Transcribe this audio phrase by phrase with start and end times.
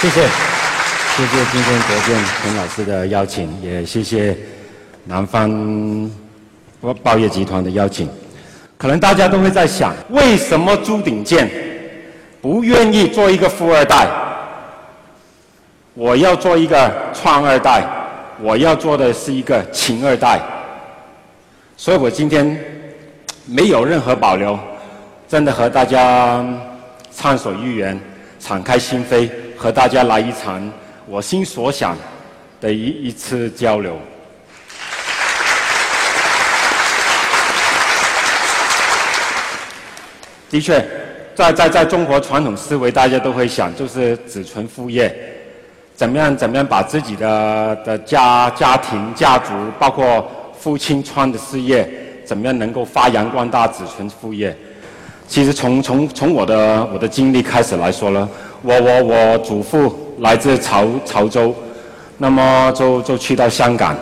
[0.00, 0.22] 谢谢，
[1.16, 4.36] 谢谢今天国建陈老师的邀请，也谢谢
[5.04, 6.08] 南方
[6.80, 8.08] 报报业集团的邀请。
[8.76, 11.50] 可能大家都会在想，为什么朱鼎健
[12.40, 14.06] 不愿意做一个富二代？
[15.94, 17.82] 我要做一个创二代，
[18.40, 20.40] 我要做的是一个情二代。
[21.76, 22.56] 所以我今天
[23.46, 24.56] 没有任何保留，
[25.26, 26.44] 真的和大家
[27.12, 28.00] 畅所欲言，
[28.38, 29.28] 敞开心扉，
[29.58, 30.72] 和大家来一场
[31.04, 31.96] 我心所想
[32.60, 33.98] 的一一次交流。
[40.48, 40.82] 的确，
[41.34, 45.14] 在在在中国传统思维，大家都会想，就是子承父业，
[45.94, 51.86] 怎么样怎么样把自己的的家家庭家族，包括父亲创的事业，
[52.24, 54.56] 怎么样能够发扬光大，子承父业。
[55.26, 58.26] 其实从从从我的我的经历开始来说呢，
[58.62, 61.54] 我我我祖父来自潮潮州，
[62.16, 63.96] 那么就就去到香港，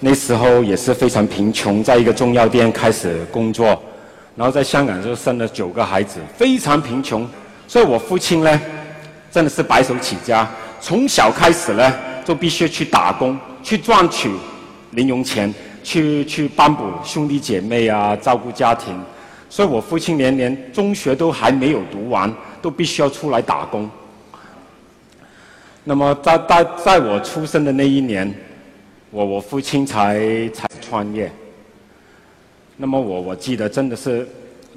[0.00, 3.80] 那时候也是非常贫穷，在一个中药店开始工作。
[4.36, 7.24] 然后在香港就生了九个孩子，非常贫穷，
[7.68, 8.60] 所以我父亲呢，
[9.30, 10.44] 真的是白手起家，
[10.80, 14.32] 从小开始呢，就必须去打工，去赚取
[14.90, 18.92] 零用钱，去去帮补兄弟姐妹啊，照顾家庭。
[19.48, 22.28] 所以我父亲连连中学都还没有读完，
[22.64, 23.90] 都必须要出来打工。
[25.84, 28.34] 那么在在在我出生的那一年，
[29.10, 31.30] 我我父亲才才创业。
[32.78, 34.26] 那么我我记得真的是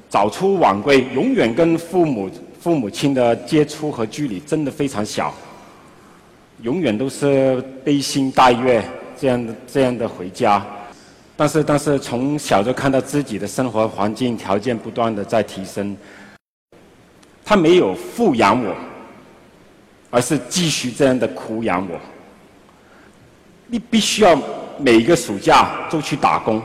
[0.09, 2.29] 早出晚归，永远跟父母
[2.59, 5.33] 父母亲的接触和距离真的非常小，
[6.63, 8.83] 永远都是背信带月
[9.17, 10.61] 这样的这样的回家。
[11.38, 15.95] 但是但是从小就看到自己的生活环境条件不断的在提升，
[17.50, 18.76] 他没有富养我，
[20.09, 21.98] 而是继续这样的苦养我。
[23.67, 24.38] 你必须要
[24.78, 26.62] 每一个暑假都去打工。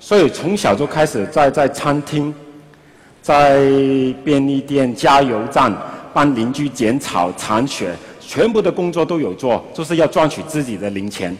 [0.00, 2.34] 所以从小就开始在在餐厅、
[3.20, 3.58] 在
[4.24, 5.70] 便利店、加油站
[6.14, 11.36] 帮邻居剪草、铲雪，全部的工作都有做，就是要赚取自己的零钱。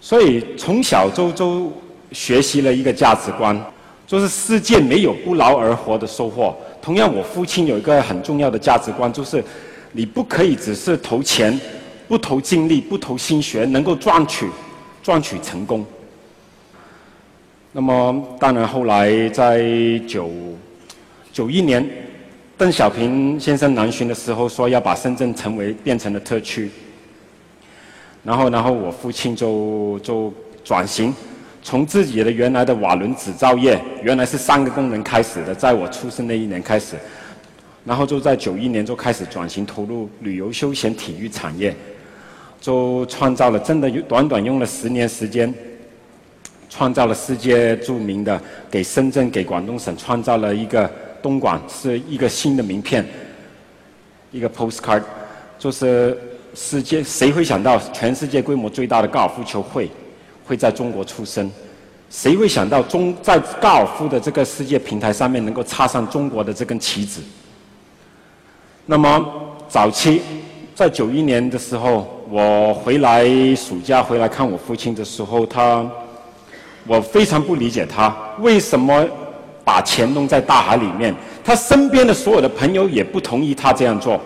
[0.00, 1.70] 所以从小就就
[2.12, 3.58] 学习了一个价值观，
[4.06, 6.56] 就是世界没有不劳而获的收获。
[6.82, 9.44] 同样，我父亲有一个很重要的价值观，就是
[9.92, 11.58] 你不可以只是投钱、
[12.08, 14.48] 不投精力、不投心血，能够赚取
[15.02, 15.84] 赚取成功。
[17.72, 19.62] 那么，当然后来在
[20.08, 20.30] 九
[21.32, 21.88] 九一年，
[22.58, 26.70] 邓小平先生南巡的时候说要把深圳成为变成了特区。
[28.24, 30.32] 然后，然后我父亲就就
[30.64, 31.14] 转型，
[31.62, 36.96] 从自己的原来的瓦伦纸造业，原来是三个工人开始的，在我出生那一年开始，
[37.84, 41.74] 然后就在九一年就开始转型投入旅游休闲体育产业，
[42.60, 45.52] 就创造了真的短短用了十年时间。
[46.72, 48.40] 创造了世界著名的，
[48.70, 50.88] 给深圳、给广东省创造了一个
[51.20, 53.04] 东莞是一个新的名片，
[54.30, 55.02] 一个 postcard，
[55.58, 56.16] 就是
[56.54, 59.90] 世界谁会想到全世界规模最大的高尔夫球会
[60.50, 61.48] 会在中国出生？
[62.10, 67.20] 谁会想到中在高尔夫的这个世界平台上面能够插上中国的这根旗子？
[68.84, 69.24] 那么
[69.68, 70.20] 早期
[70.74, 73.24] 在九一年的时候，我回来
[73.54, 75.88] 暑假回来看我父亲的时候，他。
[76.86, 79.06] 我非常不理解他为什么
[79.62, 81.14] 把钱弄在大海里面。
[81.44, 84.18] 他身边的所有的朋友也不同意他这样做，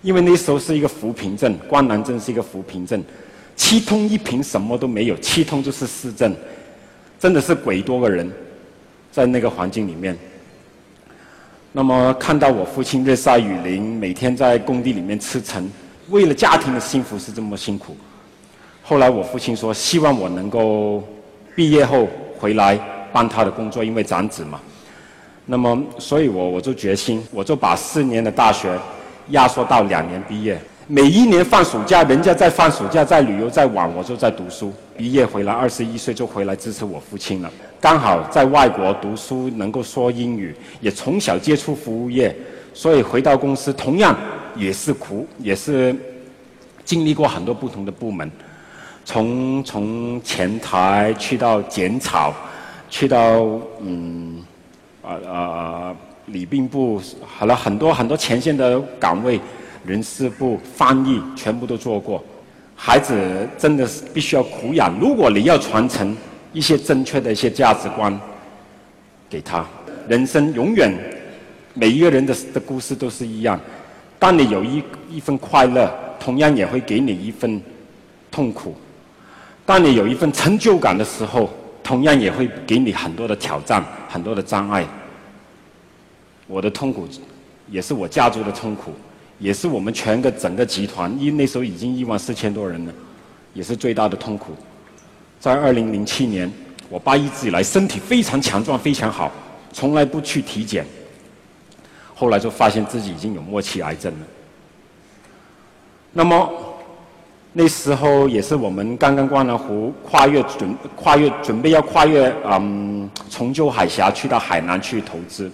[0.00, 3.04] 因为那时候是一个扶贫镇，关南镇是一个扶贫镇，
[3.58, 6.34] 七通一平什么都没有，七通就是市政，
[7.20, 8.32] 真的是鬼多个人，
[9.12, 10.16] 在那个环境里面。
[11.72, 15.70] 那么看到我父亲日晒雨淋，每天在工地里面吃撑，
[16.08, 17.94] 为了家庭的幸福是这么辛苦。
[18.82, 21.06] 后来我父亲说，希望我能够。
[21.56, 22.06] 毕业后
[22.38, 22.78] 回来
[23.12, 24.60] 帮他的工作，因为长子嘛。
[25.44, 28.78] 那么，所以我我就决心，我就把四年的大学
[29.30, 30.56] 压缩到两年毕业。
[30.90, 34.72] 每一年放暑假，人家在放暑假，在旅游，在玩，我就在读书。
[34.96, 37.52] 毕业回来，二十一岁就回来支持我父亲了。
[37.78, 42.34] 刚好在外国读书，能够说英语，也从小接触服务业，
[42.72, 44.16] 所以回到公司同样
[44.56, 45.94] 也是苦，也是
[46.86, 48.30] 经历过很多不同的部门。
[49.04, 52.32] 从从前台去到剪草，
[52.88, 53.44] 去到
[53.80, 54.42] 嗯，
[55.02, 59.38] 啊啊礼宾部，好了很多很多前线的岗位，
[59.84, 62.22] 人事部、翻译全部都做过。
[62.74, 63.14] 孩子
[63.58, 64.96] 真的是必须要苦养。
[65.00, 66.16] 如果你要传承
[66.52, 68.18] 一些正确的一些价值观
[69.28, 69.66] 给他，
[70.08, 70.92] 人生永远
[71.74, 73.60] 每一个人的的故事都是一样。
[74.18, 77.60] 当你有一一份快乐，同样也会给你一份
[78.30, 78.72] 痛苦；
[79.66, 81.50] 当你有一份成就感的时候，
[81.82, 84.86] 同样也会给你很多的挑战、很多的障碍。
[86.46, 87.08] 我的痛苦，
[87.68, 88.92] 也是我家族的痛苦，
[89.38, 92.92] 也是我们全个整个集团，因那时候已经一万四千多人了，
[93.54, 94.52] 也是最大的痛苦。
[95.38, 96.50] 在二零零七年，
[96.88, 99.30] 我爸一直以来身体非常强壮，非常好，
[99.72, 100.84] 从来不去体检。
[102.14, 104.26] 后来就发现自己已经有末期癌症了。
[106.12, 106.50] 那么
[107.52, 115.48] 那时候也是我们刚刚观澜湖跨越准跨越准备要跨越嗯重救海峡去到海南去投资，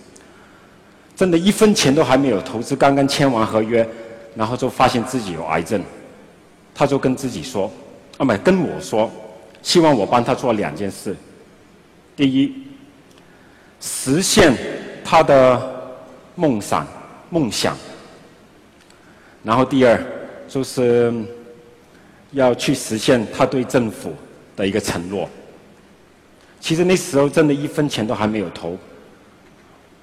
[1.14, 3.86] 真的一分钱都还没有投资，刚刚签完合约，
[4.34, 5.82] 然后就发现自己有癌症，
[6.74, 7.70] 他就跟自己说，
[8.18, 9.10] 啊不跟我说，
[9.62, 11.14] 希望我帮他做两件事，
[12.16, 12.52] 第一，
[13.80, 14.52] 实现
[15.04, 15.72] 他的。
[16.36, 16.84] 梦想，
[17.30, 17.76] 梦想。
[19.44, 20.04] 然后第二，
[20.48, 21.14] 就是
[22.32, 24.12] 要去实现他对政府
[24.56, 25.30] 的一个承诺。
[26.58, 28.76] 其实那时候真的一分钱都还没有投。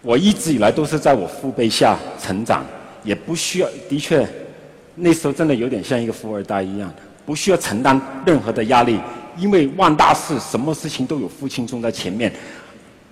[0.02, 2.66] 我一直以来都是在我父辈下成长，
[3.04, 4.28] 也不需要，的确，
[4.96, 6.92] 那时候真的有点像一个富二代一样，
[7.26, 9.00] 不需要承担任何的压力，
[9.38, 12.34] 因为万大事，什么事情都有父亲冲在前面，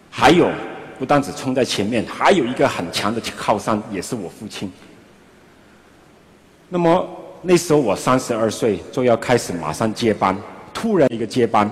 [0.09, 0.49] 还有。
[0.97, 4.69] 不单只冲在前面，还有一个很强的靠山，也是我父亲。
[6.67, 7.07] 那么
[7.41, 10.35] 那时候我三十二岁，就要开始马上接班。
[10.73, 11.71] 突然一个接班，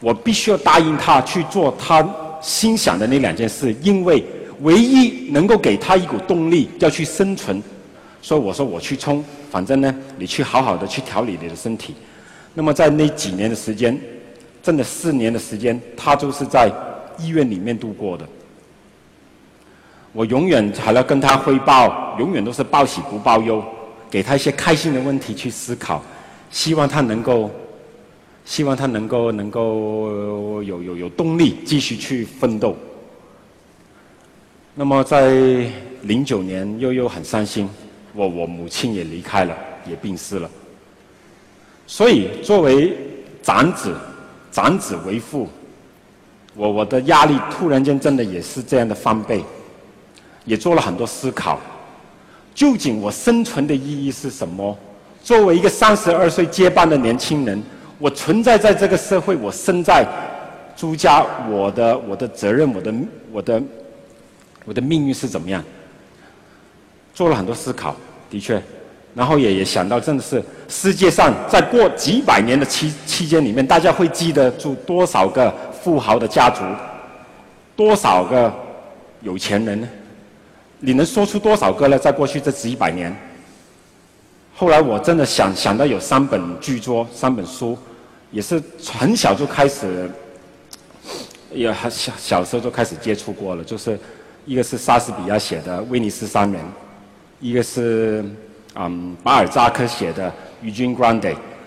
[0.00, 2.06] 我必须要答应他去做他
[2.40, 4.24] 心想的那两件事，因为
[4.60, 7.62] 唯一能够给他一股动力要去生存。
[8.20, 11.94] 所以我说我去冲，反正呢，你去好好的去调理你的身体。
[12.54, 13.98] 那么在那几年的时间，
[14.62, 16.70] 真的四年的时间，他就是在。
[17.20, 18.24] 医院里面度过的，
[20.12, 23.60] 我永远还要跟他汇报，永远都是报喜不报忧，
[24.08, 26.00] 给他一些开心的问题去思考，
[26.52, 27.50] 希望他能够，
[28.48, 32.74] 希望他能够能够有有有动力继续去奋斗。
[34.74, 37.68] 那么在零九年，悠悠很伤心，
[38.14, 39.54] 我我母亲也离开了，
[39.86, 40.50] 也病逝了。
[41.86, 42.96] 所以作为
[43.42, 43.94] 长子，
[44.50, 45.46] 长子为父。
[46.54, 49.44] 我我的压力突然间真的也是这样的翻倍，
[50.46, 51.60] 也做了很多思考，
[52.54, 54.76] 究竟我生存的意义是什么？
[55.22, 57.62] 作为一个三十二岁接班的年轻人，
[57.98, 60.06] 我存在在这个社会，我生在
[60.76, 62.94] 朱家，我的我的责任，我的
[63.32, 63.62] 我的
[64.64, 65.62] 我的命运是怎么样？
[67.12, 67.96] 做了很多思考，
[68.30, 68.62] 的确，
[69.14, 75.52] 然后也也想到，真的是世界上在过几百年的期期间里面，大家会记得住多少个？
[75.80, 76.60] 富豪的家族，
[77.76, 78.52] 多少个
[79.22, 79.88] 有钱人呢？
[80.80, 81.96] 你能说出多少个呢？
[81.96, 83.16] 在过去这几百年，
[84.54, 87.78] 后来我真的想想到有三本巨作，三本书，
[88.30, 90.10] 也是很小就开始，
[91.52, 93.64] 也很小小时候就开始接触过了。
[93.64, 93.98] 就是
[94.44, 96.62] 一个是莎士比亚写的《威尼斯商人》，
[97.40, 98.24] 一个是
[98.74, 100.28] 嗯巴尔扎克写的
[100.60, 101.20] 《与君 Grande》，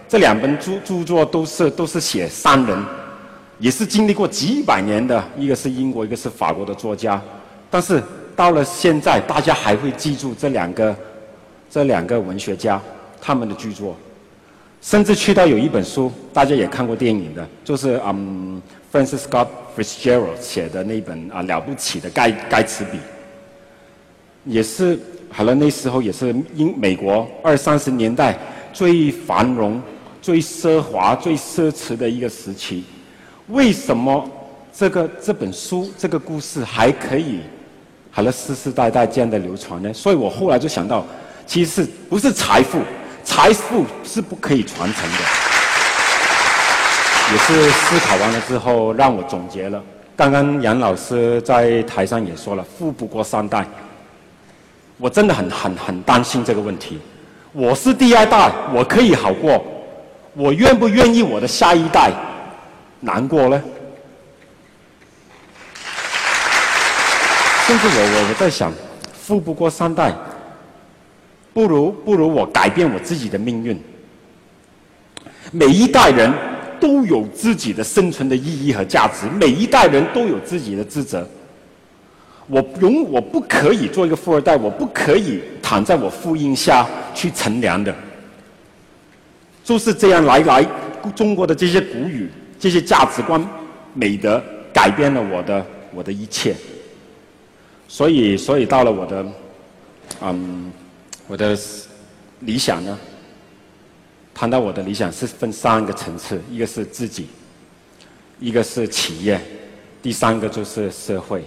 [0.07, 2.85] 这两本著著作都是都是写商人。
[3.59, 7.21] 也是经历过几百年的，一个是英国，一个是法国的作家，
[7.69, 8.01] 但是
[8.35, 10.95] 到了现在，大家还会记住这两个，
[11.69, 12.81] 这两个文学家
[13.21, 13.95] 他们的巨作，
[14.81, 18.59] 甚至去到有一本书，大家也看过电影的，就是嗯
[18.91, 19.47] ，Francis Scott
[19.77, 22.97] Fitzgerald 写的那本啊了不起的盖盖茨比，
[24.43, 28.35] 也是好了那时候也是英美国二三十年代
[28.73, 29.79] 最繁荣、
[30.19, 32.83] 最奢华、最奢侈的一个时期。
[33.49, 34.27] 为什么
[34.73, 37.39] 这个这本书这个故事还可以
[38.09, 39.93] 好了世世代代这样的流传呢？
[39.93, 41.05] 所以我后来就想到，
[41.45, 42.79] 其实不是财富，
[43.23, 45.17] 财富是不可以传承的。
[47.31, 49.81] 也是思考完了之后，让我总结了。
[50.17, 53.65] 刚刚杨老师在台上也说了，富不过三代。
[54.97, 56.99] 我真的很很很担心这个问题。
[57.53, 59.63] 我是第二代，我可以好过，
[60.33, 62.11] 我愿不愿意我的下一代？
[62.99, 63.61] 难过呢？
[67.65, 68.71] 甚至我我我在想，
[69.13, 70.13] 富不过三代，
[71.53, 73.79] 不如不如我改变我自己的命运。
[75.51, 76.31] 每一代人
[76.79, 81.27] 都有自己的生存的意义和价值，每一代人都有自己的职责。
[82.47, 87.93] 我永我不可以做一个富二代，我不可以躺在我父荫下去乘凉的。
[89.63, 90.65] 就是这样来来，
[91.15, 92.29] 中国的这些古语。
[92.59, 93.43] 这些价值观、
[93.95, 94.39] 美德
[94.71, 95.65] 改变了我的
[95.95, 96.55] 我的一切，
[97.87, 99.25] 所以所以到了我的
[100.21, 100.71] 嗯
[101.31, 101.57] 我的
[102.41, 102.99] 理想呢？
[104.33, 107.25] 谈到我的理想是分三个层次，一个是自己，
[108.37, 109.39] 一个是企业，
[110.03, 111.45] 第三个就是社会。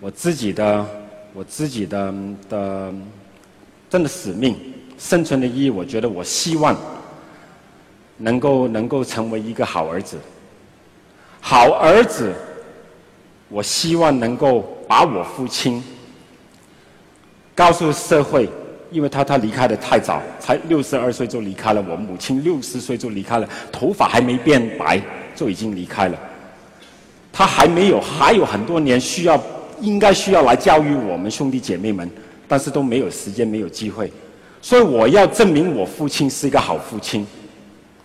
[0.00, 0.86] 我自己的，
[1.34, 2.14] 我自己的
[2.48, 2.94] 的，
[3.90, 4.58] 真的使命、
[4.96, 6.74] 生存的意义，我觉得我希望
[8.16, 10.16] 能够能够成为一个好儿子。
[11.42, 12.32] 好儿子，
[13.50, 15.84] 我希望能够把我父亲
[17.54, 18.48] 告诉社会。
[18.92, 21.80] 因为他他离开的太早，才六十二岁就离开了。
[21.88, 25.00] 我母亲六十岁就离开了，头发还没变白
[25.32, 26.18] 就已经离开了。
[27.32, 29.40] 他还没有还有很多年需要，
[29.80, 32.10] 应该需要来教育我们兄弟姐妹们，
[32.48, 34.12] 但是都没有时间，没有机会。
[34.60, 37.24] 所以我要证明我父亲是一个好父亲，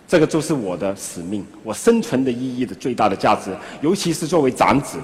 [0.06, 3.50] 这个就是我的使命，我生存的意义的最大的价值。
[3.80, 4.98] 尤其是作为长子，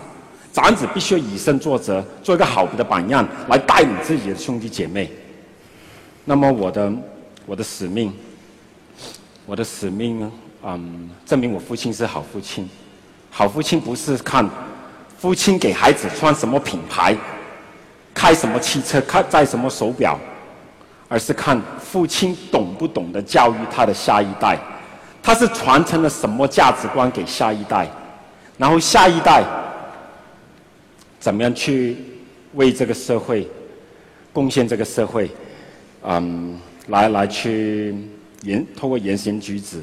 [0.52, 5.11] 长子必须要以身作则，做一个好的榜样，来带领自己的兄弟姐妹。
[6.25, 6.92] 那么我的
[7.47, 8.12] 我的使命，
[9.47, 10.30] 我的使命，
[10.62, 12.68] 嗯，证明我父亲是好父亲。
[13.30, 14.47] 好父亲不是看
[15.18, 17.16] 父亲给孩子穿什么品牌，
[18.12, 20.21] 开什么汽车，开戴什么手表，
[21.09, 24.59] 而是看父亲懂不懂得教育他的下一代，
[25.23, 27.88] 他是传承了什么价值观给下一代，
[28.59, 29.42] 然后下一代
[31.23, 31.97] 怎么样去
[32.55, 33.47] 为这个社会
[34.33, 35.31] 贡献这个社会。
[36.02, 37.95] 嗯，来来去
[38.43, 39.79] 言，通过言行举止，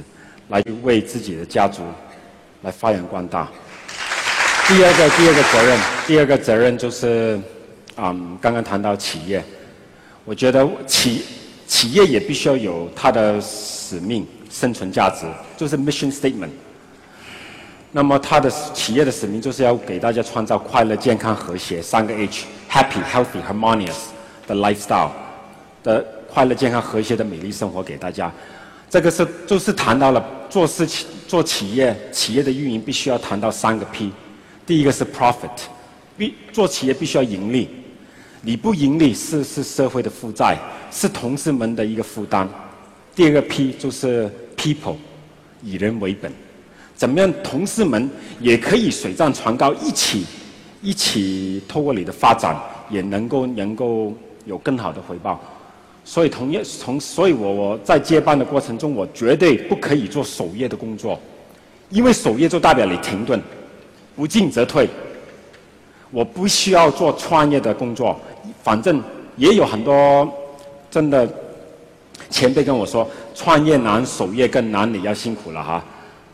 [0.50, 1.82] 来为自己的家族
[2.62, 3.50] 来发扬光大。
[4.68, 7.40] 第二个第二个责任，第二个责任就是，
[7.96, 9.42] 嗯，刚刚谈到企业，
[10.26, 11.24] 我觉得企
[11.66, 16.50] 企业也必须要有它的使命、生存价值，就是 mission statement。
[17.92, 23.98] 那么它的企业的使命就是要给大家创造快乐、健康、和谐三个 H：happy、healthy、harmonious
[24.48, 25.12] 的 lifestyle。
[25.82, 28.30] 的快乐、健康、和谐的美丽生活给大家，
[28.90, 34.12] 这个是就是谈到了做事情、做企业、企业的运营必须要谈到三个 P。
[34.66, 35.50] 第一个是 profit，
[36.18, 37.70] 必做企业必须要盈利，
[38.42, 40.58] 你不盈利是是社会的负债，
[40.92, 42.48] 是同事们的一个负担。
[43.16, 44.98] 第二个 P 就是 people，
[45.64, 46.30] 以人为本，
[47.00, 48.10] 怎么样同事们
[48.42, 50.26] 也可以水涨船高，一起
[50.82, 52.54] 一起透过你的发展，
[52.90, 54.14] 也能够能够
[54.44, 55.40] 有更好的回报。
[56.04, 61.18] 所以，同业从，所以我我在接班的过程中，我绝对不可以做守业的工作，
[61.88, 63.42] 因为守业就代表你停顿，
[64.18, 64.90] 不进则退。
[66.12, 68.20] 我不需要做创业的工作，
[68.62, 69.02] 反正
[69.38, 70.30] 也有很多
[70.92, 71.26] 真的
[72.30, 75.82] 前辈跟我说，创业难，守业更难，你要辛苦了哈。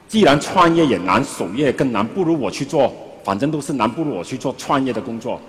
[0.07, 2.93] 既然创业也难，守业更难，不如我去做，
[3.23, 5.39] 反正都是难，不如我去做创业的工作。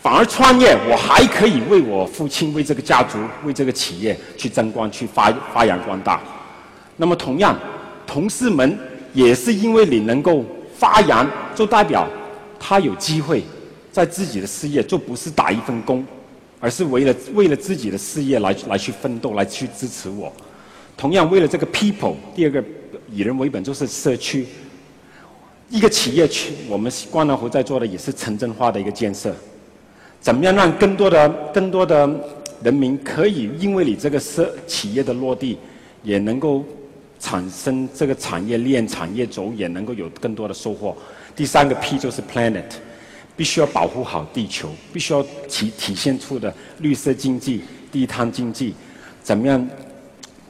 [0.00, 6.20] 反而创业，我还可以为我父亲、为这个家族、为这个企业去争光、去发发扬光大。
[6.96, 7.58] 那么同样，
[8.06, 8.78] 同事们
[9.12, 10.44] 也是因为你能够
[10.76, 12.08] 发扬，就代表
[12.60, 13.42] 他有机会
[13.90, 16.06] 在自己的事业，就不是打一份工，
[16.60, 20.32] 而是为了为了自己的事业来来去奋斗，来去支持我。
[20.96, 22.62] 同样，为了这个 people，第二个
[23.12, 24.46] 以人为本就是社区，
[25.70, 29.34] 一个企业去，我们光南湖在做的也是城镇化的一个建设。
[30.20, 32.08] 怎么样让更多的、更多的
[32.62, 35.58] 人民可以因为你这个社企业的落地，
[36.02, 36.64] 也能够
[37.20, 40.96] 产生这个产业链、产业轴，也能够有更多的收获。
[41.36, 42.64] 第三个 P 就是 Planet，
[43.36, 47.62] 必须要保护好地球，必须要体体现出的绿色经济、
[47.92, 48.74] 低碳经济，
[49.22, 49.68] 怎么样、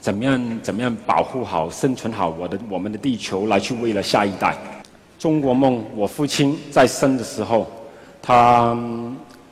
[0.01, 4.57] 怎么样、怎么样保护好、生存好我的我们的地球，来去为了下一代。
[5.19, 7.67] 中国梦，我父亲在生的时候，
[8.23, 8.77] 他。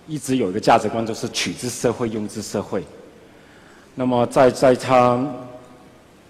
[0.08, 2.84] 一直有一个价值观，就是取之社会，用之社会。
[3.96, 5.20] 那么在在他，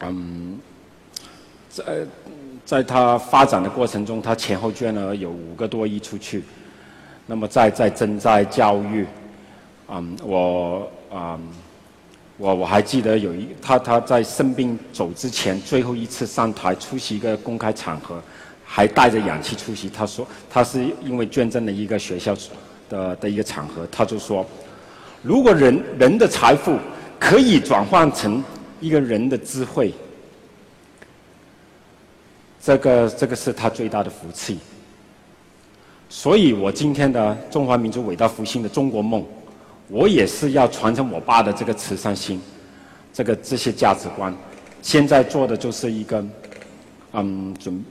[0.00, 0.58] 嗯，
[1.68, 1.84] 在
[2.64, 6.42] 在他发展的过程中，他前后捐了有五个多亿出去。
[7.26, 9.06] 那么在在正在教育，
[9.88, 11.38] 嗯，我嗯，
[12.38, 18.22] 我我还记得有一他他在生病走之前最后一次上台出席一个公开场合，
[18.64, 19.88] 还带着氧气出席。
[19.88, 22.36] 他说他是因为捐赠了一个学校。
[22.88, 24.46] 的的一个场合，他就说
[25.20, 26.78] ：“如果人人的财富
[27.18, 28.40] 可以转换成
[28.80, 29.92] 一个人的智慧，
[32.62, 34.60] 这个这个是他最大的福气。
[36.08, 39.24] 所以我今天的中华民族伟大复兴的中国梦，
[39.88, 42.40] 我也是要传承我爸的这个慈善心，
[43.12, 44.34] 这个这些价值观。
[44.82, 46.24] 现在做的就是一个，
[47.12, 47.84] 嗯，准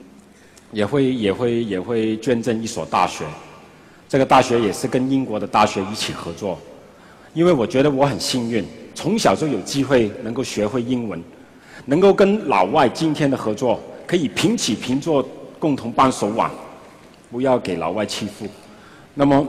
[0.71, 3.25] 也会也会也会捐赠一所大学。”
[4.07, 6.59] 这个大学也是跟英国的大学一起合作，
[7.33, 11.21] 因为我觉得我很幸运，从小就有机会能够学会英文，
[11.85, 16.49] 能够跟老外今天的合作可以平起平坐，共同扳手腕，
[17.31, 18.45] 不要给老外欺负。
[19.15, 19.45] 那么，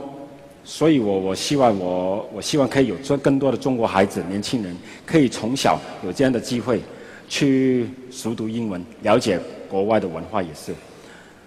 [0.69, 6.81] 所以我我希望我我希望可以有更更多的中国孩子年轻人可以从小有这样的机会，
[7.29, 10.75] 去熟读英文，了解国外的文化也是。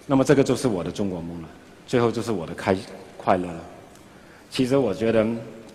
[0.07, 1.47] 那么这个就是我的中国梦了，
[1.85, 2.75] 最后就是我的开
[3.15, 3.59] 快乐了。
[4.49, 5.23] 其实我觉得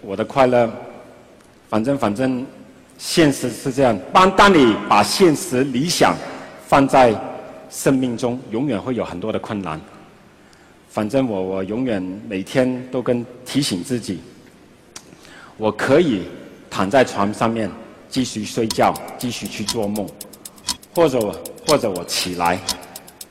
[0.03, 0.69] 我的快乐，
[1.69, 2.45] 反正反正，
[2.99, 3.97] 现实是这样。
[4.13, 6.17] 当当你把现实理想
[6.67, 7.15] 放在
[7.71, 9.81] 生命中，永远会有很多的困难。
[10.97, 14.19] 反正我我永远每天都跟提醒自己，
[15.59, 16.23] 我可以
[16.71, 17.71] 躺在床上面
[18.09, 20.09] 继续睡觉，继续去做梦，
[20.95, 22.59] 或者或者我起来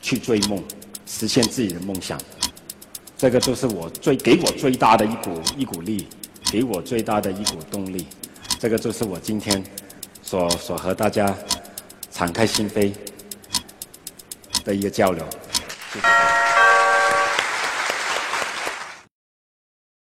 [0.00, 0.62] 去追梦，
[1.06, 2.16] 实现自己的梦想。
[3.18, 6.06] 这个就是我最给我最大的一股一股力，
[6.52, 8.06] 给我最大的一股动力。
[8.60, 9.60] 这个就是我今天
[10.22, 11.36] 所所和大家
[12.12, 12.92] 敞开心扉
[14.64, 15.26] 的一个交流。
[15.92, 16.55] 谢谢。